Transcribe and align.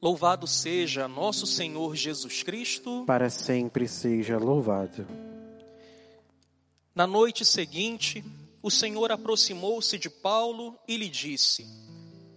Louvado 0.00 0.46
seja 0.46 1.08
nosso 1.08 1.44
Senhor 1.44 1.96
Jesus 1.96 2.44
Cristo. 2.44 3.02
Para 3.04 3.28
sempre 3.28 3.88
seja 3.88 4.38
louvado. 4.38 5.04
Na 6.94 7.04
noite 7.04 7.44
seguinte, 7.44 8.24
o 8.62 8.70
Senhor 8.70 9.10
aproximou-se 9.10 9.98
de 9.98 10.08
Paulo 10.08 10.78
e 10.86 10.96
lhe 10.96 11.08
disse: 11.08 11.66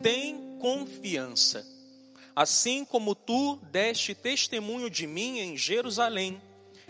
Tem 0.01 0.57
confiança. 0.59 1.63
Assim 2.35 2.83
como 2.83 3.13
tu 3.13 3.57
deste 3.71 4.15
testemunho 4.15 4.89
de 4.89 5.05
mim 5.05 5.37
em 5.37 5.55
Jerusalém, 5.55 6.41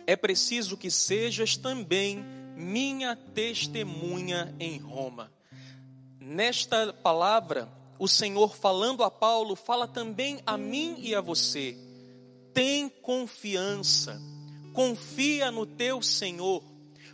é 0.08 0.16
preciso 0.16 0.78
que 0.78 0.90
sejas 0.90 1.58
também 1.58 2.24
minha 2.56 3.14
testemunha 3.14 4.56
em 4.58 4.78
Roma. 4.78 5.30
Nesta 6.18 6.94
palavra, 6.94 7.68
o 8.02 8.08
Senhor 8.08 8.56
falando 8.56 9.04
a 9.04 9.12
Paulo, 9.12 9.56
fala 9.56 9.88
também 9.88 10.42
a 10.44 10.58
mim 10.58 10.96
e 10.98 11.14
a 11.14 11.22
você. 11.22 11.78
Tem 12.52 12.90
confiança, 12.90 14.20
confia 14.74 15.52
no 15.52 15.68
teu 15.68 16.02
Senhor, 16.02 16.64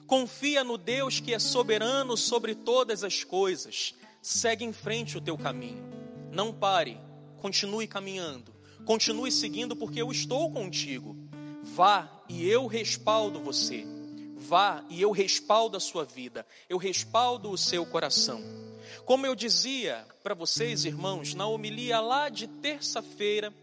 confia 0.07 0.63
no 0.63 0.77
Deus 0.77 1.19
que 1.19 1.33
é 1.33 1.39
soberano 1.39 2.15
sobre 2.15 2.55
todas 2.55 3.03
as 3.03 3.21
coisas. 3.21 3.95
Segue 4.21 4.63
em 4.63 4.71
frente 4.71 5.17
o 5.17 5.21
teu 5.21 5.37
caminho, 5.37 5.83
não 6.31 6.53
pare, 6.53 6.97
continue 7.41 7.85
caminhando, 7.85 8.53
continue 8.85 9.29
seguindo, 9.29 9.75
porque 9.75 10.01
eu 10.01 10.09
estou 10.09 10.49
contigo. 10.53 11.17
Vá 11.63 12.09
e 12.29 12.47
eu 12.47 12.65
respaldo 12.65 13.41
você. 13.41 13.85
Vá 14.37 14.85
e 14.89 15.01
eu 15.01 15.11
respaldo 15.11 15.75
a 15.75 15.81
sua 15.81 16.05
vida, 16.05 16.47
eu 16.69 16.77
respaldo 16.77 17.51
o 17.51 17.57
seu 17.57 17.85
coração. 17.85 18.41
Como 19.07 19.25
eu 19.25 19.35
dizia 19.35 20.05
para 20.21 20.35
vocês, 20.35 20.83
irmãos, 20.83 21.33
na 21.33 21.47
homilia 21.47 22.01
lá 22.01 22.27
de 22.27 22.45
terça-feira, 22.45 23.53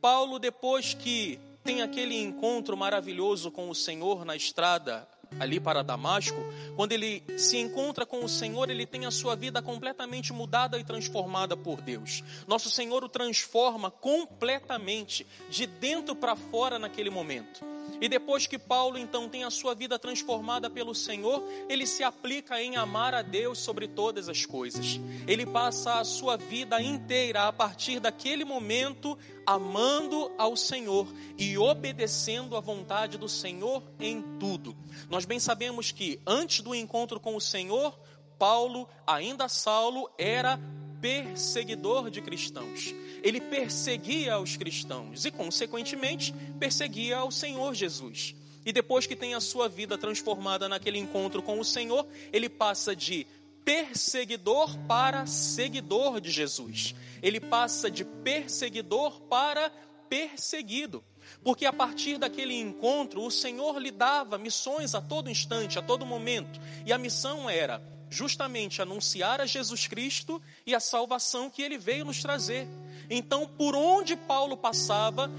Paulo, 0.00 0.38
depois 0.38 0.94
que 0.94 1.38
tem 1.62 1.82
aquele 1.82 2.16
encontro 2.16 2.74
maravilhoso 2.74 3.50
com 3.50 3.68
o 3.68 3.74
Senhor 3.74 4.24
na 4.24 4.34
estrada 4.34 5.06
ali 5.38 5.60
para 5.60 5.82
Damasco, 5.82 6.36
quando 6.76 6.92
ele 6.92 7.22
se 7.36 7.58
encontra 7.58 8.06
com 8.06 8.24
o 8.24 8.28
Senhor, 8.28 8.70
ele 8.70 8.86
tem 8.86 9.06
a 9.06 9.10
sua 9.10 9.34
vida 9.34 9.60
completamente 9.60 10.32
mudada 10.32 10.78
e 10.78 10.84
transformada 10.84 11.56
por 11.56 11.80
Deus. 11.80 12.22
Nosso 12.46 12.70
Senhor 12.70 13.04
o 13.04 13.08
transforma 13.08 13.90
completamente, 13.90 15.26
de 15.50 15.66
dentro 15.66 16.14
para 16.14 16.36
fora 16.36 16.78
naquele 16.78 17.10
momento. 17.10 17.74
E 18.00 18.08
depois 18.08 18.46
que 18.46 18.58
Paulo 18.58 18.98
então 18.98 19.28
tem 19.28 19.44
a 19.44 19.50
sua 19.50 19.74
vida 19.74 19.98
transformada 19.98 20.68
pelo 20.68 20.94
Senhor, 20.94 21.42
ele 21.68 21.86
se 21.86 22.02
aplica 22.02 22.60
em 22.60 22.76
amar 22.76 23.14
a 23.14 23.22
Deus 23.22 23.58
sobre 23.58 23.86
todas 23.86 24.28
as 24.28 24.44
coisas. 24.44 25.00
Ele 25.26 25.46
passa 25.46 26.00
a 26.00 26.04
sua 26.04 26.36
vida 26.36 26.80
inteira 26.82 27.48
a 27.48 27.52
partir 27.52 28.00
daquele 28.00 28.44
momento 28.44 29.16
amando 29.46 30.30
ao 30.38 30.56
Senhor 30.56 31.06
e 31.38 31.56
obedecendo 31.58 32.56
à 32.56 32.60
vontade 32.60 33.18
do 33.18 33.28
Senhor 33.28 33.82
em 34.00 34.22
tudo. 34.38 34.76
Nós 35.08 35.24
bem 35.24 35.38
sabemos 35.38 35.92
que 35.92 36.20
antes 36.26 36.60
do 36.60 36.74
encontro 36.74 37.20
com 37.20 37.36
o 37.36 37.40
Senhor, 37.40 37.98
Paulo, 38.38 38.88
ainda 39.06 39.48
Saulo, 39.48 40.10
era 40.18 40.58
perseguidor 41.00 42.10
de 42.10 42.22
cristãos. 42.22 42.94
Ele 43.22 43.40
perseguia 43.40 44.38
os 44.38 44.56
cristãos 44.56 45.24
e, 45.24 45.30
consequentemente, 45.30 46.34
perseguia 46.58 47.18
ao 47.18 47.30
Senhor 47.30 47.74
Jesus. 47.74 48.34
E 48.64 48.72
depois 48.72 49.06
que 49.06 49.14
tem 49.14 49.34
a 49.34 49.40
sua 49.40 49.68
vida 49.68 49.98
transformada 49.98 50.68
naquele 50.68 50.98
encontro 50.98 51.42
com 51.42 51.60
o 51.60 51.64
Senhor, 51.64 52.06
ele 52.32 52.48
passa 52.48 52.96
de 52.96 53.26
perseguidor 53.64 54.76
para 54.86 55.26
seguidor 55.26 56.20
de 56.20 56.30
Jesus. 56.30 56.94
Ele 57.22 57.40
passa 57.40 57.90
de 57.90 58.04
perseguidor 58.04 59.20
para 59.22 59.70
perseguido. 60.08 61.02
Porque 61.42 61.64
a 61.64 61.72
partir 61.72 62.18
daquele 62.18 62.54
encontro, 62.54 63.22
o 63.22 63.30
Senhor 63.30 63.78
lhe 63.78 63.90
dava 63.90 64.38
missões 64.38 64.94
a 64.94 65.00
todo 65.00 65.30
instante, 65.30 65.78
a 65.78 65.82
todo 65.82 66.04
momento. 66.04 66.60
E 66.84 66.92
a 66.92 66.98
missão 66.98 67.48
era 67.48 67.82
justamente 68.10 68.80
anunciar 68.80 69.40
a 69.40 69.46
Jesus 69.46 69.86
Cristo 69.86 70.40
e 70.66 70.74
a 70.74 70.80
salvação 70.80 71.50
que 71.50 71.62
ele 71.62 71.78
veio 71.78 72.04
nos 72.04 72.22
trazer. 72.22 72.68
Então, 73.10 73.46
por 73.46 73.74
onde 73.74 74.14
Paulo 74.14 74.56
passava, 74.56 75.30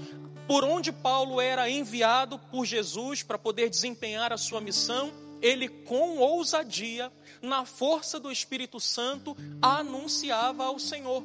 por 0.46 0.62
onde 0.62 0.92
Paulo 0.92 1.40
era 1.40 1.68
enviado 1.70 2.38
por 2.38 2.64
Jesus 2.64 3.22
para 3.22 3.38
poder 3.38 3.70
desempenhar 3.70 4.32
a 4.32 4.36
sua 4.36 4.60
missão, 4.60 5.12
ele 5.46 5.68
com 5.68 6.18
ousadia, 6.18 7.12
na 7.40 7.64
força 7.64 8.18
do 8.18 8.32
Espírito 8.32 8.80
Santo, 8.80 9.36
anunciava 9.62 10.64
ao 10.64 10.78
Senhor, 10.78 11.22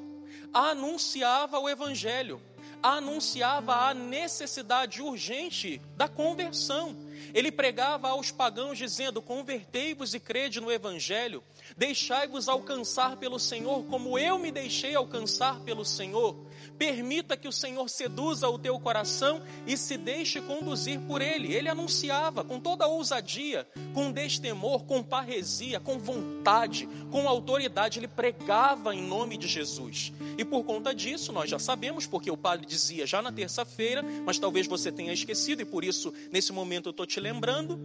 anunciava 0.54 1.60
o 1.60 1.68
Evangelho, 1.68 2.42
anunciava 2.84 3.90
a 3.90 3.94
necessidade 3.94 5.02
urgente 5.02 5.82
da 5.96 6.08
conversão 6.08 6.96
ele 7.34 7.52
pregava 7.52 8.10
aos 8.10 8.32
pagãos, 8.32 8.78
dizendo: 8.78 9.22
Convertei-vos 9.22 10.14
e 10.14 10.20
crede 10.20 10.60
no 10.60 10.72
Evangelho, 10.72 11.44
deixai-vos 11.78 12.50
alcançar 12.50 13.18
pelo 13.18 13.40
Senhor, 13.40 13.84
como 13.86 14.18
eu 14.18 14.38
me 14.38 14.52
deixei 14.52 14.96
alcançar 14.96 15.60
pelo 15.62 15.86
Senhor. 15.86 16.36
Permita 16.78 17.38
que 17.38 17.48
o 17.48 17.52
Senhor 17.52 17.90
seduza 17.90 18.50
o 18.50 18.58
teu 18.58 18.80
coração 18.80 19.42
e 19.66 19.78
se 19.78 19.98
deixe 19.98 20.42
conduzir 20.42 21.00
por 21.02 21.22
Ele. 21.22 21.54
Ele 21.54 21.70
anunciava 21.70 22.44
com 22.44 22.60
toda 22.60 22.88
ousadia, 22.88 23.68
com 23.94 24.12
destemor, 24.12 24.84
com 24.86 25.04
parresia, 25.04 25.80
com 25.80 25.98
vontade, 25.98 26.88
com 27.10 27.28
autoridade. 27.28 28.00
Ele 28.00 28.08
pregava 28.08 28.96
em 28.96 29.02
nome 29.02 29.38
de 29.38 29.48
Jesus. 29.48 30.12
E 30.38 30.46
por 30.46 30.64
conta 30.64 30.94
disso, 30.94 31.32
nós 31.32 31.50
já 31.50 31.60
sabemos, 31.60 32.06
porque 32.06 32.32
o 32.32 32.38
padre 32.38 32.66
dizia 32.66 33.06
já 33.06 33.22
na 33.22 33.32
terça-feira, 33.32 34.04
mas 34.26 34.40
talvez 34.40 34.68
você 34.68 34.92
tenha 34.92 35.14
esquecido, 35.14 35.62
e 35.62 35.66
por 35.66 35.84
isso, 35.84 36.14
nesse 36.32 36.52
momento, 36.52 36.88
eu 36.88 36.92
estou 36.92 37.06
te 37.06 37.20
lembrando. 37.20 37.80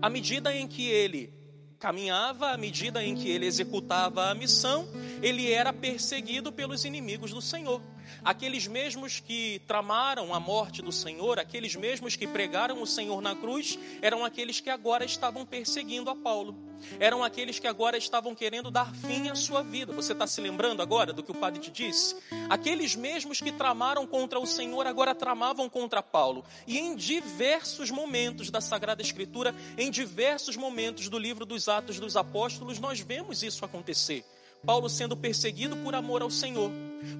À 0.00 0.10
medida 0.10 0.54
em 0.54 0.66
que 0.66 0.88
ele 0.88 1.32
caminhava, 1.82 2.52
à 2.52 2.56
medida 2.56 3.04
em 3.04 3.16
que 3.16 3.28
ele 3.28 3.44
executava 3.44 4.30
a 4.30 4.34
missão, 4.36 4.88
ele 5.20 5.52
era 5.52 5.72
perseguido 5.72 6.52
pelos 6.52 6.84
inimigos 6.84 7.32
do 7.32 7.42
Senhor. 7.42 7.82
Aqueles 8.22 8.68
mesmos 8.68 9.18
que 9.18 9.60
tramaram 9.66 10.32
a 10.32 10.38
morte 10.38 10.80
do 10.80 10.92
Senhor, 10.92 11.40
aqueles 11.40 11.74
mesmos 11.74 12.14
que 12.14 12.28
pregaram 12.28 12.80
o 12.80 12.86
Senhor 12.86 13.20
na 13.20 13.34
cruz, 13.34 13.76
eram 14.00 14.24
aqueles 14.24 14.60
que 14.60 14.70
agora 14.70 15.04
estavam 15.04 15.44
perseguindo 15.44 16.08
a 16.08 16.14
Paulo. 16.14 16.71
Eram 16.98 17.22
aqueles 17.22 17.58
que 17.58 17.66
agora 17.66 17.96
estavam 17.96 18.34
querendo 18.34 18.70
dar 18.70 18.94
fim 18.94 19.28
à 19.28 19.34
sua 19.34 19.62
vida. 19.62 19.92
Você 19.92 20.12
está 20.12 20.26
se 20.26 20.40
lembrando 20.40 20.82
agora 20.82 21.12
do 21.12 21.22
que 21.22 21.30
o 21.30 21.34
padre 21.34 21.60
te 21.60 21.70
disse? 21.70 22.16
Aqueles 22.48 22.94
mesmos 22.94 23.40
que 23.40 23.52
tramaram 23.52 24.06
contra 24.06 24.38
o 24.38 24.46
Senhor 24.46 24.86
agora 24.86 25.14
tramavam 25.14 25.68
contra 25.68 26.02
Paulo. 26.02 26.44
E 26.66 26.78
em 26.78 26.94
diversos 26.96 27.90
momentos 27.90 28.50
da 28.50 28.60
Sagrada 28.60 29.02
Escritura, 29.02 29.54
em 29.76 29.90
diversos 29.90 30.56
momentos 30.56 31.08
do 31.08 31.18
livro 31.18 31.44
dos 31.44 31.68
Atos 31.68 31.98
dos 31.98 32.16
Apóstolos, 32.16 32.78
nós 32.78 33.00
vemos 33.00 33.42
isso 33.42 33.64
acontecer. 33.64 34.24
Paulo 34.64 34.88
sendo 34.88 35.16
perseguido 35.16 35.76
por 35.78 35.94
amor 35.94 36.22
ao 36.22 36.30
Senhor, 36.30 36.70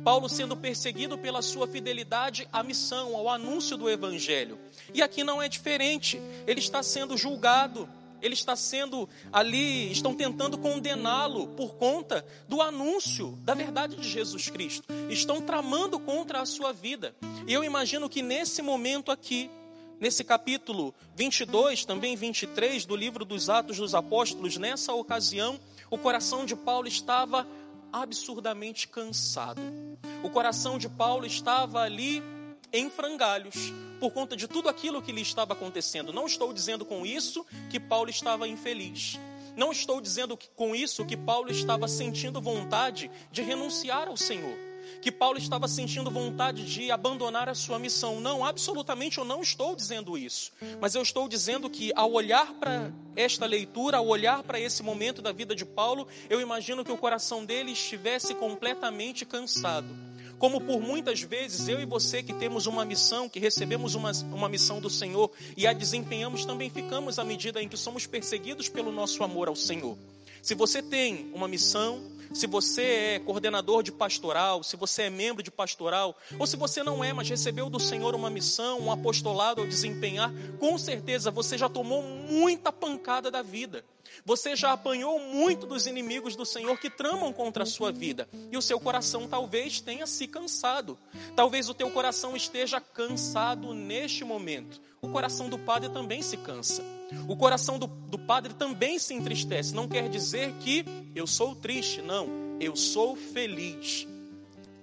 Paulo 0.05 0.29
sendo 0.29 0.57
perseguido 0.57 1.19
pela 1.19 1.43
sua 1.43 1.67
fidelidade 1.67 2.49
à 2.53 2.63
missão, 2.63 3.17
ao 3.17 3.29
anúncio 3.29 3.77
do 3.77 3.91
Evangelho. 3.91 4.59
E 4.95 5.03
aqui 5.03 5.25
não 5.25 5.43
é 5.43 5.49
diferente, 5.49 6.21
ele 6.47 6.61
está 6.61 6.83
sendo 6.83 7.17
julgado, 7.17 7.89
ele 8.23 8.35
está 8.35 8.55
sendo 8.55 9.09
ali, 9.33 9.91
estão 9.91 10.15
tentando 10.15 10.57
condená-lo 10.57 11.49
por 11.49 11.75
conta 11.75 12.25
do 12.49 12.63
anúncio 12.63 13.37
da 13.43 13.53
verdade 13.53 13.97
de 13.97 14.09
Jesus 14.09 14.49
Cristo, 14.49 14.87
estão 15.11 15.43
tramando 15.43 15.99
contra 15.99 16.41
a 16.41 16.47
sua 16.47 16.73
vida. 16.73 17.15
E 17.47 17.53
eu 17.53 17.65
imagino 17.65 18.09
que 18.09 18.23
nesse 18.23 18.63
momento 18.63 19.11
aqui, 19.11 19.51
nesse 20.01 20.23
capítulo 20.23 20.95
22, 21.17 21.85
também 21.85 22.15
23 22.15 22.87
do 22.87 22.95
livro 22.95 23.25
dos 23.25 23.51
Atos 23.51 23.77
dos 23.77 23.95
Apóstolos, 23.95 24.57
nessa 24.57 24.95
ocasião, 24.95 25.59
o 25.91 25.99
coração 25.99 26.47
de 26.47 26.55
Paulo 26.55 26.87
estava 26.87 27.47
absurdamente 27.93 28.89
cansado. 28.89 29.61
O 30.23 30.31
coração 30.31 30.79
de 30.79 30.89
Paulo 30.89 31.27
estava 31.27 31.83
ali 31.83 32.23
em 32.73 32.91
frangalhos 32.91 33.73
por 34.01 34.11
conta 34.13 34.37
de 34.37 34.49
tudo 34.49 34.69
aquilo 34.69 35.03
que 35.03 35.13
lhe 35.13 35.23
estava 35.23 35.53
acontecendo. 35.53 36.13
Não 36.13 36.27
estou 36.27 36.53
dizendo 36.53 36.85
com 36.85 37.07
isso 37.07 37.47
que 37.71 37.79
Paulo 37.79 38.11
estava 38.11 38.49
infeliz. 38.49 39.19
Não 39.57 39.71
estou 39.71 40.01
dizendo 40.01 40.37
que, 40.37 40.49
com 40.49 40.75
isso 40.75 41.05
que 41.05 41.17
Paulo 41.17 41.51
estava 41.51 41.87
sentindo 41.87 42.41
vontade 42.41 43.11
de 43.31 43.43
renunciar 43.43 44.09
ao 44.09 44.17
Senhor 44.17 44.73
que 45.03 45.11
Paulo 45.11 45.37
estava 45.37 45.67
sentindo 45.67 46.11
vontade 46.11 46.65
de 46.65 46.91
abandonar 46.91 47.49
a 47.49 47.55
sua 47.55 47.77
missão. 47.77 48.21
Não, 48.21 48.45
absolutamente 48.45 49.19
eu 49.19 49.25
não 49.25 49.43
estou 49.43 49.75
dizendo 49.75 50.17
isso. 50.17 50.53
Mas 50.81 50.95
eu 50.95 51.03
estou 51.03 51.29
dizendo 51.29 51.69
que 51.69 51.93
ao 51.97 52.13
olhar 52.13 52.55
para 52.55 52.93
esta 53.17 53.45
leitura, 53.45 53.97
ao 53.97 54.07
olhar 54.07 54.45
para 54.45 54.61
esse 54.61 54.81
momento 54.81 55.21
da 55.21 55.33
vida 55.33 55.57
de 55.57 55.65
Paulo, 55.65 56.07
eu 56.31 56.41
imagino 56.41 56.85
que 56.85 56.93
o 56.93 56.97
coração 56.97 57.45
dele 57.45 57.73
estivesse 57.73 58.33
completamente 58.35 59.25
cansado. 59.25 59.89
Como 60.43 60.61
por 60.61 60.81
muitas 60.81 61.23
vezes 61.23 61.69
eu 61.69 61.81
e 61.81 61.87
você 61.87 62.21
que 62.21 62.33
temos 62.33 62.67
uma 62.67 62.85
missão, 62.85 63.29
que 63.29 63.39
recebemos 63.39 63.95
uma, 63.95 64.11
uma 64.33 64.49
missão 64.49 64.81
do 64.81 64.91
Senhor 64.91 65.31
e 65.57 65.69
a 65.69 65.73
desempenhamos, 65.73 66.45
também 66.45 66.69
ficamos 66.69 67.21
à 67.21 67.25
medida 67.25 67.63
em 67.63 67.69
que 67.69 67.77
somos 67.77 68.09
perseguidos 68.09 68.69
pelo 68.69 68.91
nosso 68.91 69.23
amor 69.23 69.47
ao 69.47 69.55
Senhor. 69.55 69.97
Se 70.43 70.57
você 70.57 70.83
tem 70.83 71.31
uma 71.33 71.47
missão, 71.47 72.03
se 72.33 72.47
você 72.47 72.83
é 72.83 73.19
coordenador 73.19 73.83
de 73.83 73.93
pastoral, 73.93 74.63
se 74.63 74.77
você 74.77 75.03
é 75.03 75.11
membro 75.11 75.43
de 75.43 75.51
pastoral, 75.51 76.17
ou 76.39 76.47
se 76.47 76.57
você 76.57 76.83
não 76.83 77.03
é, 77.03 77.13
mas 77.13 77.29
recebeu 77.29 77.69
do 77.69 77.79
Senhor 77.79 78.15
uma 78.15 78.31
missão, 78.31 78.81
um 78.81 78.93
apostolado 78.93 79.61
ao 79.61 79.67
desempenhar, 79.67 80.33
com 80.59 80.79
certeza 80.79 81.31
você 81.31 81.59
já 81.59 81.69
tomou 81.69 82.03
muita 82.03 82.73
pancada 82.73 83.31
da 83.31 83.43
vida. 83.43 83.85
Você 84.25 84.55
já 84.55 84.73
apanhou 84.73 85.19
muito 85.19 85.67
dos 85.67 85.87
inimigos 85.87 86.37
do 86.37 86.45
Senhor 86.45 86.79
que 86.79 86.91
tramam 86.91 87.33
contra 87.33 87.63
a 87.63 87.67
sua 87.67 87.91
vida, 87.91 88.29
e 88.51 88.57
o 88.57 88.63
seu 88.63 88.79
coração 88.79 89.27
talvez 89.27 89.81
tenha 89.81 90.07
se 90.07 90.27
cansado. 90.27 90.99
Talvez 91.35 91.69
o 91.69 91.75
teu 91.75 91.91
coração 91.91 92.37
esteja 92.37 92.81
cansado 92.81 93.73
neste 93.73 94.25
momento. 94.25 94.81
O 95.01 95.09
coração 95.09 95.49
do 95.49 95.59
padre 95.59 95.91
também 95.91 96.23
se 96.23 96.37
cansa. 96.37 96.83
O 97.29 97.37
coração 97.37 97.79
do, 97.79 97.87
do 97.87 98.19
padre 98.19 98.55
também 98.55 98.99
se 98.99 99.15
entristece. 99.15 99.75
Não 99.75 99.89
quer 99.89 100.09
dizer 100.09 100.53
que 100.61 100.85
eu 101.15 101.27
sou 101.27 101.55
triste, 101.55 102.03
não. 102.03 102.29
Eu 102.61 102.77
sou 102.77 103.17
feliz. 103.17 104.07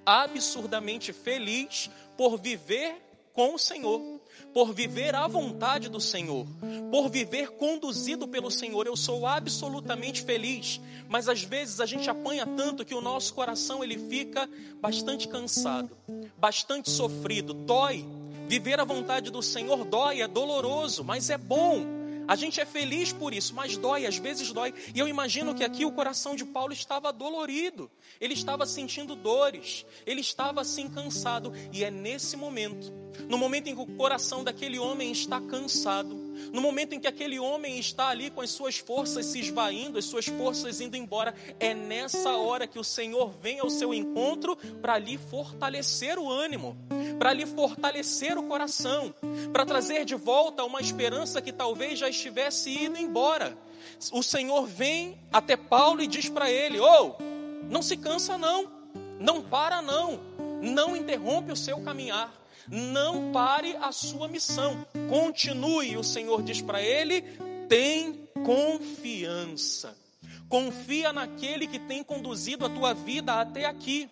Absurdamente 0.05 1.13
feliz 1.13 1.89
por 2.17 2.37
viver 2.37 2.95
com 3.33 3.53
o 3.53 3.59
Senhor 3.59 4.19
por 4.53 4.73
viver 4.73 5.15
à 5.15 5.27
vontade 5.27 5.89
do 5.89 5.99
Senhor, 5.99 6.45
por 6.89 7.09
viver 7.09 7.51
conduzido 7.51 8.27
pelo 8.27 8.49
Senhor. 8.49 8.87
Eu 8.87 8.95
sou 8.95 9.25
absolutamente 9.25 10.23
feliz, 10.23 10.81
mas 11.07 11.29
às 11.29 11.43
vezes 11.43 11.79
a 11.79 11.85
gente 11.85 12.09
apanha 12.09 12.45
tanto 12.45 12.85
que 12.85 12.95
o 12.95 13.01
nosso 13.01 13.33
coração 13.33 13.83
ele 13.83 13.97
fica 13.97 14.49
bastante 14.81 15.27
cansado, 15.27 15.95
bastante 16.37 16.89
sofrido, 16.89 17.53
dói. 17.53 18.05
Viver 18.47 18.79
à 18.79 18.83
vontade 18.83 19.29
do 19.29 19.43
Senhor 19.43 19.85
dói, 19.85 20.21
é 20.21 20.27
doloroso, 20.27 21.03
mas 21.03 21.29
é 21.29 21.37
bom. 21.37 21.98
A 22.29 22.35
gente 22.35 22.61
é 22.61 22.65
feliz 22.65 23.11
por 23.11 23.33
isso, 23.33 23.55
mas 23.55 23.75
dói, 23.75 24.05
às 24.05 24.19
vezes 24.19 24.51
dói. 24.51 24.71
E 24.93 24.99
eu 24.99 25.07
imagino 25.07 25.55
que 25.55 25.63
aqui 25.63 25.83
o 25.83 25.91
coração 25.91 26.35
de 26.35 26.45
Paulo 26.45 26.71
estava 26.71 27.11
dolorido, 27.11 27.89
ele 28.21 28.35
estava 28.35 28.67
sentindo 28.67 29.15
dores, 29.15 29.83
ele 30.05 30.21
estava 30.21 30.61
assim 30.61 30.87
cansado. 30.87 31.51
E 31.73 31.83
é 31.83 31.89
nesse 31.89 32.37
momento, 32.37 32.93
no 33.27 33.35
momento 33.35 33.65
em 33.69 33.75
que 33.75 33.81
o 33.81 33.97
coração 33.97 34.43
daquele 34.43 34.77
homem 34.77 35.11
está 35.11 35.41
cansado, 35.41 36.15
no 36.53 36.61
momento 36.61 36.93
em 36.93 36.99
que 36.99 37.07
aquele 37.07 37.39
homem 37.39 37.79
está 37.79 38.09
ali 38.09 38.29
com 38.29 38.41
as 38.41 38.51
suas 38.51 38.77
forças 38.77 39.25
se 39.25 39.39
esvaindo, 39.39 39.97
as 39.97 40.05
suas 40.05 40.27
forças 40.27 40.79
indo 40.79 40.95
embora, 40.95 41.33
é 41.59 41.73
nessa 41.73 42.37
hora 42.37 42.67
que 42.67 42.77
o 42.77 42.83
Senhor 42.83 43.31
vem 43.41 43.59
ao 43.59 43.71
seu 43.71 43.91
encontro 43.91 44.55
para 44.79 44.99
lhe 44.99 45.17
fortalecer 45.17 46.19
o 46.19 46.29
ânimo 46.29 46.77
para 47.19 47.33
lhe 47.33 47.45
fortalecer 47.45 48.37
o 48.37 48.43
coração, 48.43 49.13
para 49.51 49.65
trazer 49.65 50.05
de 50.05 50.15
volta 50.15 50.63
uma 50.63 50.79
esperança 50.79 51.41
que 51.41 51.51
talvez 51.51 51.99
já 51.99 52.07
estivesse 52.07 52.85
indo 52.85 52.97
embora. 52.97 53.57
O 54.13 54.23
Senhor 54.23 54.65
vem 54.65 55.19
até 55.31 55.57
Paulo 55.57 56.01
e 56.01 56.07
diz 56.07 56.29
para 56.29 56.49
ele: 56.49 56.79
"Oh, 56.79 57.15
não 57.69 57.81
se 57.81 57.97
cansa 57.97 58.37
não, 58.37 58.71
não 59.19 59.41
para 59.41 59.81
não, 59.81 60.19
não 60.61 60.95
interrompe 60.95 61.51
o 61.51 61.57
seu 61.57 61.81
caminhar, 61.81 62.33
não 62.69 63.33
pare 63.33 63.75
a 63.81 63.91
sua 63.91 64.29
missão, 64.29 64.85
continue". 65.09 65.97
O 65.97 66.03
Senhor 66.03 66.41
diz 66.41 66.61
para 66.61 66.81
ele: 66.81 67.21
"Tem 67.67 68.29
confiança. 68.45 69.95
Confia 70.47 71.11
naquele 71.13 71.67
que 71.67 71.77
tem 71.77 72.03
conduzido 72.03 72.65
a 72.65 72.69
tua 72.69 72.93
vida 72.93 73.39
até 73.39 73.65
aqui. 73.65 74.09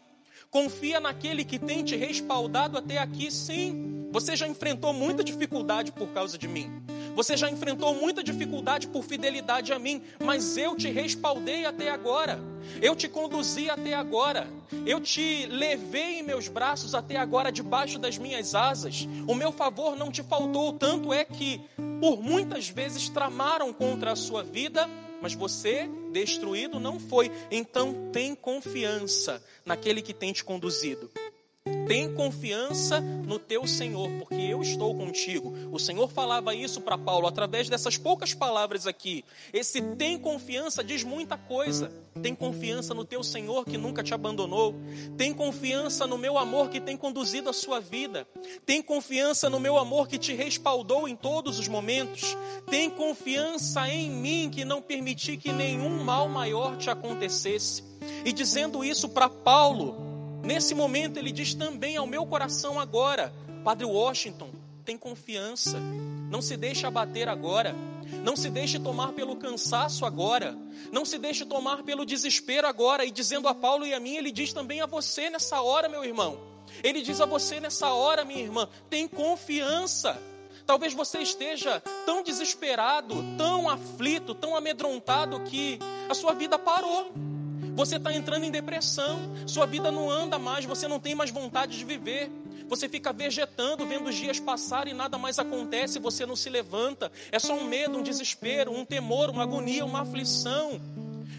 Confia 0.49 0.99
naquele 0.99 1.43
que 1.43 1.59
tem 1.59 1.83
te 1.83 1.95
respaldado 1.95 2.77
até 2.77 2.97
aqui, 2.97 3.29
sim. 3.29 4.07
Você 4.11 4.35
já 4.35 4.47
enfrentou 4.47 4.93
muita 4.93 5.23
dificuldade 5.23 5.91
por 5.91 6.07
causa 6.09 6.37
de 6.37 6.47
mim. 6.47 6.81
Você 7.13 7.35
já 7.35 7.49
enfrentou 7.49 7.93
muita 7.93 8.23
dificuldade 8.23 8.87
por 8.87 9.03
fidelidade 9.03 9.73
a 9.73 9.79
mim, 9.79 10.01
mas 10.23 10.55
eu 10.55 10.75
te 10.75 10.87
respaldei 10.89 11.65
até 11.65 11.89
agora. 11.89 12.39
Eu 12.81 12.95
te 12.95 13.07
conduzi 13.09 13.69
até 13.69 13.93
agora. 13.93 14.47
Eu 14.85 15.01
te 15.01 15.45
levei 15.47 16.19
em 16.19 16.23
meus 16.23 16.47
braços 16.47 16.95
até 16.95 17.17
agora 17.17 17.51
debaixo 17.51 17.99
das 17.99 18.17
minhas 18.17 18.55
asas. 18.55 19.07
O 19.27 19.35
meu 19.35 19.51
favor 19.51 19.97
não 19.97 20.11
te 20.11 20.23
faltou, 20.23 20.73
tanto 20.73 21.11
é 21.11 21.25
que 21.25 21.59
por 21.99 22.21
muitas 22.21 22.69
vezes 22.69 23.09
tramaram 23.09 23.73
contra 23.73 24.11
a 24.11 24.15
sua 24.15 24.43
vida 24.43 24.87
mas 25.21 25.33
você 25.33 25.89
destruído 26.11 26.79
não 26.79 26.99
foi. 26.99 27.31
Então 27.51 28.09
tem 28.11 28.35
confiança 28.35 29.43
naquele 29.65 30.01
que 30.01 30.13
tem 30.13 30.31
te 30.31 30.43
conduzido. 30.43 31.09
Tem 31.87 32.13
confiança 32.13 32.99
no 32.99 33.39
teu 33.39 33.65
Senhor, 33.65 34.09
porque 34.19 34.35
eu 34.35 34.61
estou 34.61 34.93
contigo. 34.95 35.53
O 35.71 35.79
Senhor 35.79 36.09
falava 36.09 36.53
isso 36.53 36.81
para 36.81 36.97
Paulo 36.97 37.27
através 37.27 37.69
dessas 37.69 37.97
poucas 37.97 38.33
palavras 38.33 38.85
aqui. 38.85 39.23
Esse 39.53 39.81
tem 39.81 40.17
confiança 40.17 40.83
diz 40.83 41.03
muita 41.03 41.37
coisa. 41.37 41.91
Tem 42.21 42.33
confiança 42.35 42.93
no 42.93 43.05
teu 43.05 43.23
Senhor 43.23 43.65
que 43.65 43.77
nunca 43.77 44.03
te 44.03 44.13
abandonou. 44.13 44.75
Tem 45.17 45.33
confiança 45.33 46.07
no 46.07 46.17
meu 46.17 46.37
amor 46.37 46.69
que 46.69 46.79
tem 46.79 46.97
conduzido 46.97 47.49
a 47.49 47.53
sua 47.53 47.79
vida. 47.79 48.27
Tem 48.65 48.81
confiança 48.81 49.49
no 49.49 49.59
meu 49.59 49.77
amor 49.77 50.07
que 50.07 50.17
te 50.17 50.33
respaldou 50.33 51.07
em 51.07 51.15
todos 51.15 51.59
os 51.59 51.67
momentos. 51.67 52.35
Tem 52.69 52.89
confiança 52.89 53.87
em 53.87 54.09
mim 54.09 54.49
que 54.51 54.65
não 54.65 54.81
permiti 54.81 55.37
que 55.37 55.51
nenhum 55.51 56.03
mal 56.03 56.27
maior 56.27 56.75
te 56.77 56.89
acontecesse. 56.89 57.83
E 58.25 58.31
dizendo 58.31 58.83
isso 58.83 59.09
para 59.09 59.29
Paulo, 59.29 60.16
Nesse 60.43 60.73
momento 60.73 61.17
ele 61.17 61.31
diz 61.31 61.53
também 61.53 61.97
ao 61.97 62.07
meu 62.07 62.25
coração 62.25 62.79
agora, 62.79 63.33
Padre 63.63 63.85
Washington, 63.85 64.49
tem 64.85 64.97
confiança, 64.97 65.79
não 66.29 66.41
se 66.41 66.55
deixe 66.55 66.85
abater 66.85 67.27
agora, 67.27 67.75
não 68.23 68.35
se 68.35 68.49
deixe 68.49 68.79
tomar 68.79 69.11
pelo 69.11 69.35
cansaço 69.35 70.05
agora, 70.05 70.57
não 70.91 71.03
se 71.03 71.17
deixe 71.17 71.45
tomar 71.45 71.83
pelo 71.83 72.05
desespero 72.05 72.67
agora. 72.67 73.03
E 73.03 73.11
dizendo 73.11 73.47
a 73.47 73.55
Paulo 73.55 73.85
e 73.85 73.93
a 73.93 73.99
mim, 73.99 74.15
ele 74.15 74.31
diz 74.31 74.53
também 74.53 74.81
a 74.81 74.85
você 74.85 75.29
nessa 75.29 75.61
hora, 75.61 75.89
meu 75.89 76.03
irmão. 76.05 76.39
Ele 76.83 77.01
diz 77.01 77.19
a 77.19 77.25
você 77.25 77.59
nessa 77.59 77.91
hora, 77.91 78.23
minha 78.23 78.41
irmã, 78.41 78.67
tem 78.89 79.07
confiança. 79.07 80.17
Talvez 80.65 80.93
você 80.93 81.19
esteja 81.19 81.81
tão 82.05 82.23
desesperado, 82.23 83.15
tão 83.37 83.69
aflito, 83.69 84.35
tão 84.35 84.55
amedrontado 84.55 85.39
que 85.41 85.79
a 86.09 86.13
sua 86.13 86.33
vida 86.33 86.59
parou. 86.59 87.11
Você 87.77 87.97
está 87.97 88.11
entrando 88.11 88.43
em 88.43 88.49
depressão, 88.49 89.19
sua 89.45 89.67
vida 89.67 89.91
não 89.91 90.09
anda 90.09 90.39
mais, 90.39 90.65
você 90.65 90.87
não 90.87 90.99
tem 90.99 91.13
mais 91.13 91.29
vontade 91.29 91.77
de 91.77 91.85
viver. 91.85 92.27
Você 92.67 92.89
fica 92.89 93.13
vegetando, 93.13 93.85
vendo 93.85 94.09
os 94.09 94.15
dias 94.15 94.39
passar 94.39 94.87
e 94.87 94.95
nada 94.95 95.15
mais 95.15 95.37
acontece, 95.37 95.99
você 95.99 96.25
não 96.25 96.35
se 96.35 96.49
levanta. 96.49 97.11
É 97.31 97.37
só 97.37 97.53
um 97.53 97.65
medo, 97.65 97.99
um 97.99 98.01
desespero, 98.01 98.71
um 98.71 98.83
temor, 98.83 99.29
uma 99.29 99.43
agonia, 99.43 99.85
uma 99.85 100.01
aflição 100.01 100.81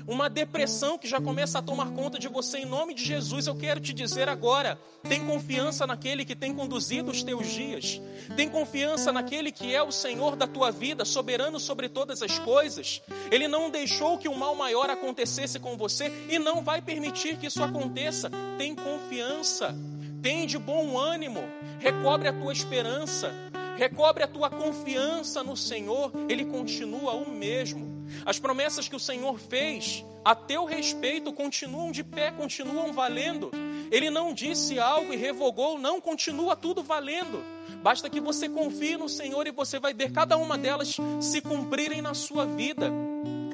uma 0.08 0.30
depressão 0.30 0.96
que 0.96 1.06
já 1.06 1.20
começa 1.20 1.58
a 1.58 1.62
tomar 1.62 1.90
conta 1.90 2.18
de 2.18 2.28
você, 2.28 2.60
em 2.60 2.64
nome 2.64 2.94
de 2.94 3.04
Jesus, 3.04 3.46
eu 3.46 3.54
quero 3.54 3.78
te 3.78 3.92
dizer 3.92 4.26
agora: 4.26 4.80
tem 5.06 5.24
confiança 5.26 5.86
naquele 5.86 6.24
que 6.24 6.34
tem 6.34 6.54
conduzido 6.54 7.10
os 7.10 7.22
teus 7.22 7.46
dias, 7.46 8.00
tem 8.34 8.48
confiança 8.48 9.12
naquele 9.12 9.52
que 9.52 9.74
é 9.74 9.82
o 9.82 9.92
Senhor 9.92 10.34
da 10.34 10.46
tua 10.46 10.70
vida, 10.70 11.04
soberano 11.04 11.60
sobre 11.60 11.90
todas 11.90 12.22
as 12.22 12.38
coisas. 12.38 13.02
Ele 13.30 13.46
não 13.46 13.68
deixou 13.68 14.16
que 14.16 14.28
o 14.28 14.32
um 14.32 14.38
mal 14.38 14.54
maior 14.54 14.88
acontecesse 14.88 15.60
com 15.60 15.76
você 15.76 16.10
e 16.30 16.38
não 16.38 16.62
vai 16.62 16.80
permitir 16.80 17.36
que 17.36 17.46
isso 17.46 17.62
aconteça. 17.62 18.30
Tem 18.56 18.74
confiança, 18.74 19.76
tem 20.22 20.46
de 20.46 20.58
bom 20.58 20.96
ânimo, 20.96 21.44
recobre 21.78 22.28
a 22.28 22.32
tua 22.32 22.54
esperança, 22.54 23.30
recobre 23.76 24.24
a 24.24 24.28
tua 24.28 24.48
confiança 24.48 25.44
no 25.44 25.54
Senhor, 25.54 26.10
Ele 26.30 26.46
continua 26.46 27.12
o 27.12 27.30
mesmo. 27.30 27.97
As 28.24 28.38
promessas 28.38 28.88
que 28.88 28.96
o 28.96 29.00
Senhor 29.00 29.38
fez 29.38 30.04
a 30.24 30.34
teu 30.34 30.64
respeito 30.64 31.32
continuam 31.32 31.90
de 31.90 32.04
pé, 32.04 32.30
continuam 32.30 32.92
valendo. 32.92 33.50
Ele 33.90 34.10
não 34.10 34.34
disse 34.34 34.78
algo 34.78 35.12
e 35.12 35.16
revogou, 35.16 35.78
não, 35.78 36.00
continua 36.00 36.54
tudo 36.54 36.82
valendo. 36.82 37.42
Basta 37.82 38.10
que 38.10 38.20
você 38.20 38.48
confie 38.48 38.96
no 38.96 39.08
Senhor 39.08 39.46
e 39.46 39.52
você 39.52 39.78
vai 39.78 39.94
ver 39.94 40.12
cada 40.12 40.36
uma 40.36 40.58
delas 40.58 40.96
se 41.20 41.40
cumprirem 41.40 42.02
na 42.02 42.12
sua 42.14 42.44
vida. 42.44 42.92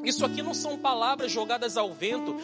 Isso 0.04 0.25
aqui 0.25 0.42
não 0.42 0.52
são 0.52 0.76
palavras 0.76 1.32
jogadas 1.32 1.76
ao 1.76 1.92
vento 1.92 2.37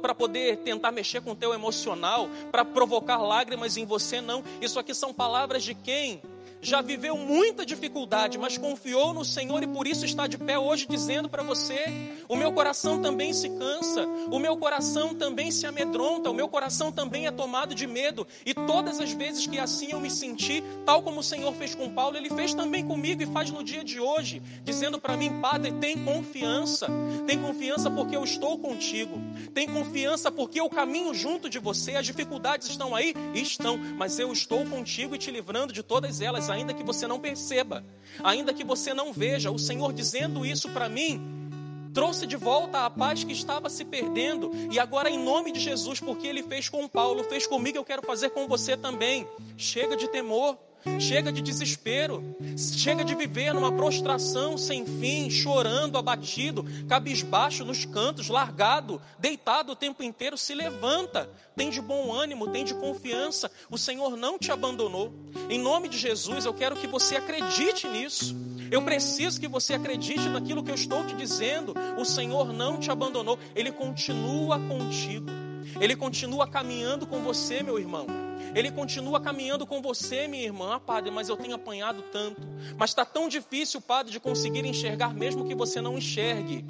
para 0.00 0.14
poder 0.14 0.58
tentar 0.58 0.90
mexer 0.90 1.20
com 1.20 1.30
o 1.30 1.36
teu 1.36 1.54
emocional, 1.54 2.28
para 2.50 2.64
provocar 2.64 3.18
lágrimas 3.18 3.76
em 3.76 3.84
você, 3.84 4.20
não. 4.20 4.42
Isso 4.60 4.78
aqui 4.80 4.92
são 4.92 5.12
palavras 5.12 5.62
de 5.62 5.74
quem 5.74 6.20
já 6.64 6.80
viveu 6.80 7.16
muita 7.16 7.64
dificuldade, 7.64 8.38
mas 8.38 8.56
confiou 8.56 9.12
no 9.12 9.24
Senhor 9.24 9.62
e 9.62 9.66
por 9.66 9.86
isso 9.86 10.04
está 10.04 10.26
de 10.26 10.38
pé 10.38 10.58
hoje 10.58 10.86
dizendo 10.88 11.28
para 11.28 11.42
você: 11.42 11.84
o 12.28 12.36
meu 12.36 12.52
coração 12.52 13.00
também 13.00 13.32
se 13.32 13.50
cansa, 13.50 14.06
o 14.30 14.38
meu 14.38 14.56
coração 14.56 15.14
também 15.14 15.50
se 15.50 15.66
amedronta, 15.66 16.30
o 16.30 16.34
meu 16.34 16.48
coração 16.48 16.90
também 16.90 17.26
é 17.26 17.30
tomado 17.30 17.74
de 17.74 17.86
medo. 17.86 18.26
E 18.46 18.54
todas 18.54 18.98
as 19.00 19.12
vezes 19.12 19.46
que 19.46 19.58
assim 19.58 19.92
eu 19.92 20.00
me 20.00 20.10
senti, 20.10 20.64
tal 20.86 21.02
como 21.02 21.20
o 21.20 21.22
Senhor 21.22 21.52
fez 21.54 21.74
com 21.74 21.90
Paulo, 21.90 22.16
ele 22.16 22.30
fez 22.30 22.54
também 22.54 22.84
comigo 22.84 23.22
e 23.22 23.26
faz 23.26 23.50
no 23.50 23.62
dia 23.62 23.84
de 23.84 24.00
hoje, 24.00 24.42
dizendo 24.62 24.98
para 24.98 25.16
mim: 25.16 25.40
Padre, 25.40 25.72
tem 25.72 26.02
confiança, 26.02 26.88
tem 27.26 27.38
confiança 27.38 27.90
porque 27.90 28.16
eu 28.16 28.24
estou 28.24 28.58
contigo, 28.58 29.20
tem 29.52 29.68
confiança 29.68 30.32
porque 30.32 30.60
eu 30.60 30.70
caminho 30.70 31.12
junto 31.12 31.50
de 31.50 31.58
você. 31.58 31.96
As 31.96 32.06
dificuldades 32.06 32.68
estão 32.68 32.94
aí? 32.94 33.14
Estão, 33.34 33.76
mas 33.76 34.18
eu 34.18 34.32
estou 34.32 34.64
contigo 34.64 35.14
e 35.14 35.18
te 35.18 35.30
livrando 35.30 35.72
de 35.72 35.82
todas 35.82 36.20
elas 36.20 36.33
ainda 36.50 36.74
que 36.74 36.82
você 36.82 37.06
não 37.06 37.18
perceba, 37.18 37.84
ainda 38.22 38.52
que 38.52 38.64
você 38.64 38.92
não 38.92 39.12
veja, 39.12 39.50
o 39.50 39.58
Senhor 39.58 39.92
dizendo 39.92 40.44
isso 40.44 40.68
para 40.70 40.88
mim, 40.88 41.20
trouxe 41.94 42.26
de 42.26 42.36
volta 42.36 42.84
a 42.84 42.90
paz 42.90 43.22
que 43.22 43.32
estava 43.32 43.70
se 43.70 43.84
perdendo. 43.84 44.50
E 44.70 44.78
agora, 44.78 45.08
em 45.08 45.18
nome 45.18 45.52
de 45.52 45.60
Jesus, 45.60 46.00
porque 46.00 46.26
Ele 46.26 46.42
fez 46.42 46.68
com 46.68 46.88
Paulo, 46.88 47.22
fez 47.24 47.46
comigo, 47.46 47.78
eu 47.78 47.84
quero 47.84 48.02
fazer 48.02 48.30
com 48.30 48.48
você 48.48 48.76
também. 48.76 49.26
Chega 49.56 49.96
de 49.96 50.08
temor. 50.08 50.58
Chega 51.00 51.32
de 51.32 51.40
desespero, 51.40 52.36
chega 52.56 53.04
de 53.04 53.14
viver 53.14 53.54
numa 53.54 53.72
prostração 53.72 54.58
sem 54.58 54.84
fim, 54.84 55.30
chorando, 55.30 55.96
abatido, 55.96 56.64
cabisbaixo 56.86 57.64
nos 57.64 57.84
cantos, 57.86 58.28
largado, 58.28 59.00
deitado 59.18 59.72
o 59.72 59.76
tempo 59.76 60.02
inteiro. 60.02 60.36
Se 60.36 60.54
levanta, 60.54 61.28
tem 61.56 61.70
de 61.70 61.80
bom 61.80 62.12
ânimo, 62.12 62.48
tem 62.48 62.64
de 62.64 62.74
confiança. 62.74 63.50
O 63.70 63.78
Senhor 63.78 64.16
não 64.16 64.38
te 64.38 64.52
abandonou. 64.52 65.12
Em 65.48 65.58
nome 65.58 65.88
de 65.88 65.96
Jesus, 65.96 66.44
eu 66.44 66.52
quero 66.52 66.76
que 66.76 66.86
você 66.86 67.16
acredite 67.16 67.88
nisso. 67.88 68.36
Eu 68.70 68.82
preciso 68.82 69.40
que 69.40 69.48
você 69.48 69.74
acredite 69.74 70.28
naquilo 70.28 70.62
que 70.62 70.70
eu 70.70 70.74
estou 70.74 71.04
te 71.06 71.14
dizendo. 71.14 71.74
O 71.98 72.04
Senhor 72.04 72.52
não 72.52 72.78
te 72.78 72.90
abandonou, 72.90 73.38
Ele 73.54 73.72
continua 73.72 74.58
contigo. 74.58 75.30
Ele 75.80 75.96
continua 75.96 76.46
caminhando 76.46 77.06
com 77.06 77.20
você, 77.20 77.62
meu 77.62 77.78
irmão. 77.78 78.23
Ele 78.54 78.70
continua 78.70 79.20
caminhando 79.20 79.66
com 79.66 79.82
você, 79.82 80.28
minha 80.28 80.44
irmã. 80.44 80.76
Ah, 80.76 80.80
padre, 80.80 81.10
mas 81.10 81.28
eu 81.28 81.36
tenho 81.36 81.54
apanhado 81.54 82.02
tanto. 82.12 82.40
Mas 82.76 82.90
está 82.90 83.04
tão 83.04 83.28
difícil, 83.28 83.80
padre, 83.80 84.12
de 84.12 84.20
conseguir 84.20 84.64
enxergar, 84.64 85.12
mesmo 85.12 85.46
que 85.46 85.54
você 85.54 85.80
não 85.80 85.98
enxergue. 85.98 86.64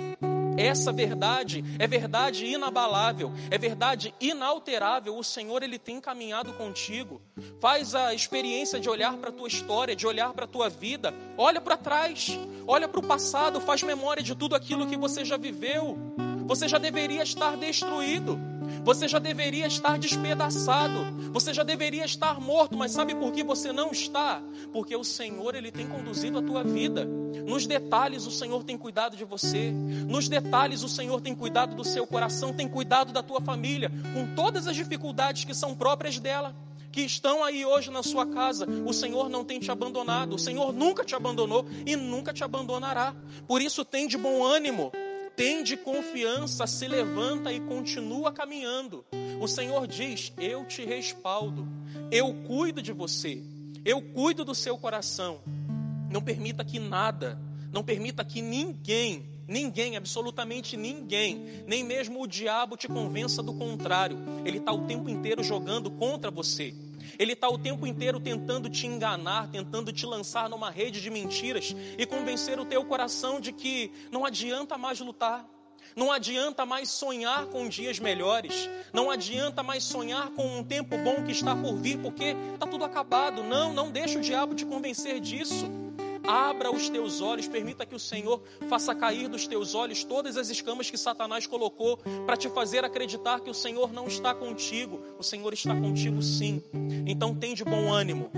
Essa 0.56 0.92
verdade 0.92 1.64
é 1.80 1.86
verdade 1.86 2.46
inabalável, 2.46 3.32
é 3.50 3.58
verdade 3.58 4.14
inalterável. 4.20 5.16
O 5.16 5.24
Senhor 5.24 5.62
ele 5.62 5.78
tem 5.78 6.00
caminhado 6.00 6.52
contigo. 6.52 7.20
Faz 7.60 7.94
a 7.94 8.14
experiência 8.14 8.78
de 8.78 8.88
olhar 8.88 9.16
para 9.16 9.30
a 9.30 9.32
tua 9.32 9.48
história, 9.48 9.96
de 9.96 10.06
olhar 10.06 10.32
para 10.32 10.44
a 10.44 10.48
tua 10.48 10.68
vida. 10.68 11.12
Olha 11.36 11.60
para 11.60 11.76
trás, 11.76 12.38
olha 12.66 12.88
para 12.88 13.00
o 13.00 13.06
passado, 13.06 13.60
faz 13.60 13.82
memória 13.82 14.22
de 14.22 14.34
tudo 14.34 14.54
aquilo 14.54 14.86
que 14.86 14.96
você 14.96 15.24
já 15.24 15.36
viveu. 15.36 15.98
Você 16.46 16.68
já 16.68 16.78
deveria 16.78 17.22
estar 17.22 17.56
destruído. 17.56 18.38
Você 18.84 19.08
já 19.08 19.18
deveria 19.18 19.66
estar 19.66 19.98
despedaçado. 19.98 21.32
Você 21.32 21.54
já 21.54 21.62
deveria 21.62 22.04
estar 22.04 22.38
morto, 22.38 22.76
mas 22.76 22.92
sabe 22.92 23.14
por 23.14 23.32
que 23.32 23.42
você 23.42 23.72
não 23.72 23.90
está? 23.90 24.42
Porque 24.72 24.94
o 24.94 25.02
Senhor 25.02 25.54
ele 25.54 25.72
tem 25.72 25.86
conduzido 25.86 26.38
a 26.38 26.42
tua 26.42 26.62
vida. 26.62 27.04
Nos 27.46 27.66
detalhes 27.66 28.26
o 28.26 28.30
Senhor 28.30 28.62
tem 28.62 28.76
cuidado 28.76 29.16
de 29.16 29.24
você. 29.24 29.70
Nos 29.70 30.28
detalhes 30.28 30.82
o 30.82 30.88
Senhor 30.88 31.20
tem 31.20 31.34
cuidado 31.34 31.74
do 31.74 31.82
seu 31.82 32.06
coração, 32.06 32.52
tem 32.52 32.68
cuidado 32.68 33.12
da 33.12 33.22
tua 33.22 33.40
família, 33.40 33.90
com 34.12 34.34
todas 34.34 34.66
as 34.66 34.76
dificuldades 34.76 35.44
que 35.44 35.54
são 35.54 35.74
próprias 35.74 36.18
dela 36.18 36.54
que 36.94 37.00
estão 37.00 37.42
aí 37.42 37.66
hoje 37.66 37.90
na 37.90 38.04
sua 38.04 38.24
casa, 38.24 38.68
o 38.86 38.92
Senhor 38.92 39.28
não 39.28 39.44
tem 39.44 39.58
te 39.58 39.68
abandonado, 39.68 40.36
o 40.36 40.38
Senhor 40.38 40.72
nunca 40.72 41.04
te 41.04 41.16
abandonou 41.16 41.66
e 41.84 41.96
nunca 41.96 42.32
te 42.32 42.44
abandonará. 42.44 43.12
Por 43.48 43.60
isso, 43.60 43.84
tem 43.84 44.06
de 44.06 44.16
bom 44.16 44.44
ânimo, 44.44 44.92
tem 45.36 45.62
de 45.62 45.76
confiança, 45.76 46.66
se 46.66 46.86
levanta 46.86 47.52
e 47.52 47.60
continua 47.60 48.32
caminhando. 48.32 49.04
O 49.40 49.46
Senhor 49.46 49.86
diz: 49.86 50.32
Eu 50.38 50.64
te 50.64 50.84
respaldo, 50.84 51.66
eu 52.10 52.32
cuido 52.46 52.80
de 52.80 52.92
você, 52.92 53.42
eu 53.84 54.00
cuido 54.00 54.44
do 54.44 54.54
seu 54.54 54.76
coração. 54.78 55.40
Não 56.10 56.22
permita 56.22 56.64
que 56.64 56.78
nada, 56.78 57.38
não 57.72 57.82
permita 57.82 58.24
que 58.24 58.40
ninguém, 58.40 59.24
ninguém, 59.48 59.96
absolutamente 59.96 60.76
ninguém, 60.76 61.64
nem 61.66 61.82
mesmo 61.82 62.22
o 62.22 62.26
diabo 62.26 62.76
te 62.76 62.86
convença 62.86 63.42
do 63.42 63.52
contrário. 63.52 64.18
Ele 64.44 64.58
está 64.58 64.72
o 64.72 64.86
tempo 64.86 65.08
inteiro 65.08 65.42
jogando 65.42 65.90
contra 65.90 66.30
você. 66.30 66.74
Ele 67.18 67.32
está 67.32 67.48
o 67.48 67.58
tempo 67.58 67.86
inteiro 67.86 68.20
tentando 68.20 68.68
te 68.68 68.86
enganar, 68.86 69.50
tentando 69.50 69.92
te 69.92 70.06
lançar 70.06 70.48
numa 70.48 70.70
rede 70.70 71.00
de 71.00 71.10
mentiras 71.10 71.74
e 71.98 72.06
convencer 72.06 72.58
o 72.58 72.64
teu 72.64 72.84
coração 72.84 73.40
de 73.40 73.52
que 73.52 73.92
não 74.10 74.24
adianta 74.24 74.76
mais 74.78 75.00
lutar. 75.00 75.48
Não 75.94 76.10
adianta 76.10 76.66
mais 76.66 76.88
sonhar 76.90 77.46
com 77.46 77.68
dias 77.68 77.98
melhores. 77.98 78.68
Não 78.92 79.10
adianta 79.10 79.62
mais 79.62 79.84
sonhar 79.84 80.30
com 80.30 80.58
um 80.58 80.64
tempo 80.64 80.96
bom 80.98 81.22
que 81.24 81.32
está 81.32 81.54
por 81.54 81.76
vir, 81.76 81.98
porque 81.98 82.34
está 82.54 82.66
tudo 82.66 82.84
acabado. 82.84 83.44
Não, 83.44 83.72
não 83.72 83.90
deixa 83.90 84.18
o 84.18 84.22
diabo 84.22 84.54
te 84.54 84.66
convencer 84.66 85.20
disso. 85.20 85.83
Abra 86.26 86.70
os 86.70 86.88
teus 86.88 87.20
olhos, 87.20 87.46
permita 87.46 87.84
que 87.84 87.94
o 87.94 87.98
Senhor 87.98 88.42
faça 88.68 88.94
cair 88.94 89.28
dos 89.28 89.46
teus 89.46 89.74
olhos 89.74 90.04
todas 90.04 90.36
as 90.36 90.48
escamas 90.48 90.90
que 90.90 90.96
Satanás 90.96 91.46
colocou 91.46 91.98
para 92.26 92.36
te 92.36 92.48
fazer 92.48 92.84
acreditar 92.84 93.40
que 93.40 93.50
o 93.50 93.54
Senhor 93.54 93.92
não 93.92 94.06
está 94.06 94.34
contigo. 94.34 95.00
O 95.18 95.22
Senhor 95.22 95.52
está 95.52 95.74
contigo 95.74 96.22
sim. 96.22 96.62
Então 97.06 97.34
tem 97.34 97.54
de 97.54 97.64
bom 97.64 97.92
ânimo. 97.92 98.30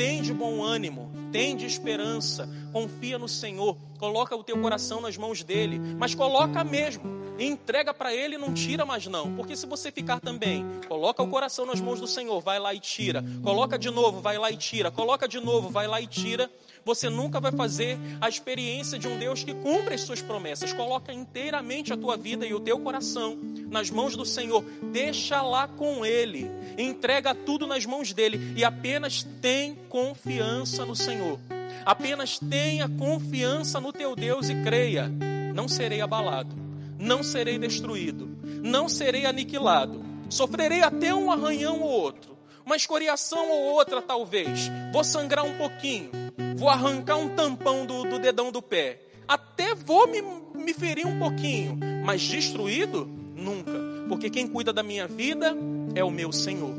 Tem 0.00 0.22
de 0.22 0.32
bom 0.32 0.62
ânimo, 0.62 1.12
tem 1.30 1.54
de 1.54 1.66
esperança, 1.66 2.48
confia 2.72 3.18
no 3.18 3.28
Senhor, 3.28 3.76
coloca 3.98 4.34
o 4.34 4.42
teu 4.42 4.58
coração 4.58 4.98
nas 4.98 5.18
mãos 5.18 5.44
dele, 5.44 5.78
mas 5.98 6.14
coloca 6.14 6.64
mesmo, 6.64 7.02
entrega 7.40 7.94
para 7.94 8.14
ele 8.14 8.34
e 8.34 8.38
não 8.38 8.52
tira 8.52 8.84
mais 8.84 9.06
não, 9.06 9.34
porque 9.34 9.56
se 9.56 9.66
você 9.66 9.90
ficar 9.90 10.20
também, 10.20 10.64
coloca 10.86 11.22
o 11.22 11.28
coração 11.28 11.64
nas 11.66 11.80
mãos 11.80 12.00
do 12.00 12.06
Senhor, 12.06 12.40
vai 12.40 12.58
lá 12.58 12.74
e 12.74 12.80
tira, 12.80 13.24
coloca 13.42 13.78
de 13.78 13.90
novo, 13.90 14.20
vai 14.20 14.38
lá 14.38 14.50
e 14.50 14.56
tira, 14.56 14.90
coloca 14.90 15.26
de 15.26 15.40
novo, 15.40 15.70
vai 15.70 15.86
lá 15.86 16.00
e 16.00 16.06
tira, 16.06 16.50
você 16.84 17.08
nunca 17.08 17.40
vai 17.40 17.52
fazer 17.52 17.98
a 18.20 18.28
experiência 18.28 18.98
de 18.98 19.06
um 19.06 19.18
Deus 19.18 19.44
que 19.44 19.54
cumpre 19.54 19.94
as 19.94 20.00
suas 20.00 20.22
promessas. 20.22 20.72
Coloca 20.72 21.12
inteiramente 21.12 21.92
a 21.92 21.96
tua 21.96 22.16
vida 22.16 22.46
e 22.46 22.54
o 22.54 22.60
teu 22.60 22.78
coração 22.80 23.38
nas 23.70 23.90
mãos 23.90 24.16
do 24.16 24.24
Senhor. 24.24 24.64
Deixa 24.92 25.42
lá 25.42 25.68
com 25.68 26.04
Ele. 26.04 26.50
Entrega 26.78 27.34
tudo 27.34 27.66
nas 27.66 27.84
mãos 27.84 28.12
dele 28.12 28.54
e 28.56 28.64
apenas 28.64 29.26
tem 29.40 29.74
confiança 29.88 30.84
no 30.84 30.96
Senhor. 30.96 31.38
Apenas 31.84 32.38
tenha 32.38 32.88
confiança 32.88 33.80
no 33.80 33.92
teu 33.92 34.14
Deus 34.16 34.48
e 34.48 34.62
creia: 34.62 35.10
não 35.54 35.68
serei 35.68 36.00
abalado, 36.00 36.54
não 37.00 37.22
serei 37.22 37.58
destruído, 37.58 38.28
não 38.62 38.88
serei 38.88 39.24
aniquilado. 39.24 40.04
Sofrerei 40.28 40.82
até 40.82 41.12
um 41.12 41.32
arranhão 41.32 41.80
ou 41.80 41.90
outro, 41.90 42.36
uma 42.64 42.76
escoriação 42.76 43.50
ou 43.50 43.62
outra, 43.72 44.00
talvez. 44.00 44.70
Vou 44.92 45.02
sangrar 45.02 45.44
um 45.44 45.56
pouquinho, 45.56 46.10
vou 46.56 46.68
arrancar 46.68 47.16
um 47.16 47.30
tampão 47.30 47.84
do, 47.84 48.04
do 48.04 48.18
dedão 48.18 48.52
do 48.52 48.62
pé, 48.62 49.00
até 49.26 49.74
vou 49.74 50.06
me, 50.06 50.22
me 50.54 50.74
ferir 50.74 51.06
um 51.06 51.18
pouquinho, 51.18 51.78
mas 52.04 52.22
destruído? 52.22 53.06
Nunca, 53.34 53.72
porque 54.08 54.28
quem 54.28 54.46
cuida 54.46 54.72
da 54.72 54.82
minha 54.82 55.08
vida 55.08 55.56
é 55.94 56.04
o 56.04 56.10
meu 56.10 56.30
Senhor. 56.30 56.74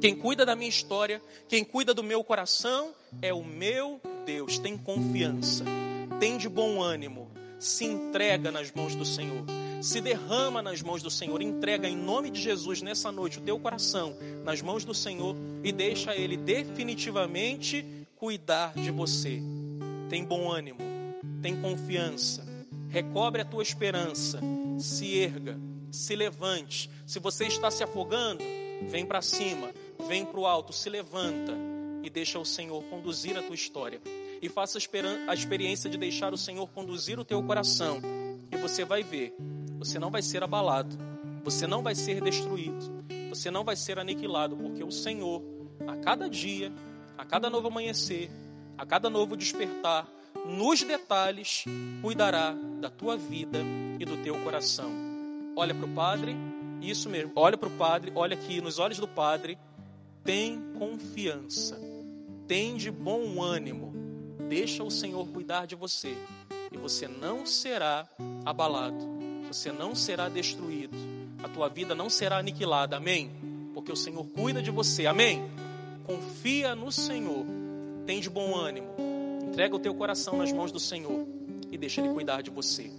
Quem 0.00 0.14
cuida 0.14 0.44
da 0.44 0.56
minha 0.56 0.68
história, 0.68 1.22
quem 1.48 1.64
cuida 1.64 1.94
do 1.94 2.02
meu 2.02 2.22
coração 2.24 2.92
é 3.22 3.32
o 3.32 3.42
meu 3.42 4.00
Deus. 4.26 4.58
Tem 4.58 4.76
confiança, 4.76 5.64
tem 6.18 6.36
de 6.36 6.48
bom 6.48 6.82
ânimo, 6.82 7.30
se 7.64 7.86
entrega 7.86 8.52
nas 8.52 8.70
mãos 8.70 8.94
do 8.94 9.06
Senhor, 9.06 9.42
se 9.80 9.98
derrama 9.98 10.60
nas 10.60 10.82
mãos 10.82 11.02
do 11.02 11.10
Senhor, 11.10 11.40
entrega 11.40 11.88
em 11.88 11.96
nome 11.96 12.28
de 12.28 12.38
Jesus 12.38 12.82
nessa 12.82 13.10
noite 13.10 13.38
o 13.38 13.40
teu 13.40 13.58
coração 13.58 14.14
nas 14.44 14.60
mãos 14.60 14.84
do 14.84 14.92
Senhor 14.92 15.34
e 15.62 15.72
deixa 15.72 16.14
Ele 16.14 16.36
definitivamente 16.36 18.06
cuidar 18.16 18.74
de 18.74 18.90
você. 18.90 19.40
Tem 20.10 20.22
bom 20.22 20.52
ânimo, 20.52 20.78
tem 21.40 21.58
confiança, 21.58 22.44
recobre 22.90 23.40
a 23.40 23.46
tua 23.46 23.62
esperança, 23.62 24.40
se 24.78 25.18
erga, 25.18 25.58
se 25.90 26.14
levante. 26.14 26.90
Se 27.06 27.18
você 27.18 27.46
está 27.46 27.70
se 27.70 27.82
afogando, 27.82 28.44
vem 28.90 29.06
para 29.06 29.22
cima, 29.22 29.72
vem 30.06 30.26
para 30.26 30.38
o 30.38 30.46
alto, 30.46 30.70
se 30.70 30.90
levanta 30.90 31.54
e 32.02 32.10
deixa 32.10 32.38
o 32.38 32.44
Senhor 32.44 32.84
conduzir 32.84 33.38
a 33.38 33.42
tua 33.42 33.54
história. 33.54 34.02
E 34.42 34.48
faça 34.48 34.78
a 34.78 35.34
experiência 35.34 35.88
de 35.88 35.96
deixar 35.96 36.32
o 36.32 36.38
Senhor 36.38 36.68
conduzir 36.68 37.18
o 37.18 37.24
teu 37.24 37.42
coração. 37.42 38.00
E 38.50 38.56
você 38.56 38.84
vai 38.84 39.02
ver, 39.02 39.34
você 39.78 39.98
não 39.98 40.10
vai 40.10 40.22
ser 40.22 40.42
abalado, 40.42 40.96
você 41.42 41.66
não 41.66 41.82
vai 41.82 41.94
ser 41.94 42.20
destruído, 42.20 43.04
você 43.28 43.50
não 43.50 43.64
vai 43.64 43.76
ser 43.76 43.98
aniquilado, 43.98 44.56
porque 44.56 44.82
o 44.82 44.90
Senhor, 44.90 45.42
a 45.86 45.96
cada 45.96 46.28
dia, 46.28 46.72
a 47.18 47.24
cada 47.24 47.50
novo 47.50 47.68
amanhecer, 47.68 48.30
a 48.76 48.86
cada 48.86 49.10
novo 49.10 49.36
despertar, 49.36 50.08
nos 50.46 50.82
detalhes, 50.82 51.64
cuidará 52.02 52.54
da 52.80 52.90
tua 52.90 53.16
vida 53.16 53.58
e 53.98 54.04
do 54.04 54.16
teu 54.22 54.38
coração. 54.42 54.90
Olha 55.56 55.74
para 55.74 55.86
o 55.86 55.94
Padre, 55.94 56.36
isso 56.80 57.08
mesmo, 57.08 57.32
olha 57.36 57.56
para 57.56 57.68
o 57.68 57.76
Padre, 57.76 58.12
olha 58.14 58.34
aqui 58.34 58.60
nos 58.60 58.78
olhos 58.78 58.98
do 58.98 59.08
Padre, 59.08 59.58
tem 60.22 60.60
confiança, 60.78 61.78
tem 62.46 62.76
de 62.76 62.90
bom 62.90 63.42
ânimo, 63.42 63.92
deixa 64.48 64.82
o 64.82 64.90
Senhor 64.90 65.26
cuidar 65.28 65.66
de 65.66 65.74
você 65.74 66.16
e 66.70 66.76
você 66.76 67.06
não 67.06 67.46
será 67.46 68.08
abalado, 68.44 69.04
você 69.46 69.70
não 69.70 69.94
será 69.94 70.28
destruído, 70.28 70.96
a 71.42 71.48
tua 71.48 71.68
vida 71.68 71.94
não 71.94 72.08
será 72.08 72.38
aniquilada, 72.38 72.96
amém? 72.96 73.30
Porque 73.72 73.92
o 73.92 73.96
Senhor 73.96 74.24
cuida 74.26 74.62
de 74.62 74.70
você, 74.70 75.06
amém? 75.06 75.44
confia 76.04 76.74
no 76.74 76.92
Senhor, 76.92 77.44
tem 78.06 78.20
de 78.20 78.30
bom 78.30 78.54
ânimo, 78.54 78.88
entrega 79.48 79.74
o 79.74 79.78
teu 79.78 79.94
coração 79.94 80.36
nas 80.36 80.52
mãos 80.52 80.70
do 80.70 80.78
Senhor 80.78 81.26
e 81.70 81.76
deixa 81.76 82.00
Ele 82.00 82.12
cuidar 82.12 82.42
de 82.42 82.50
você. 82.50 82.90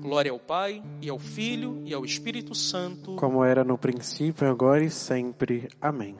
Glória 0.00 0.30
ao 0.30 0.38
Pai, 0.38 0.82
e 1.00 1.10
ao 1.10 1.18
Filho, 1.18 1.82
e 1.84 1.92
ao 1.92 2.04
Espírito 2.04 2.54
Santo. 2.54 3.16
Como 3.16 3.44
era 3.44 3.64
no 3.64 3.76
princípio, 3.76 4.48
agora 4.48 4.82
e 4.82 4.90
sempre. 4.90 5.68
Amém. 5.80 6.16